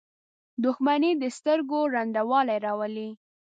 •دښمني 0.63 1.11
د 1.21 1.23
سترګو 1.37 1.79
ړندوالی 1.93 2.57
راولي. 2.65 3.09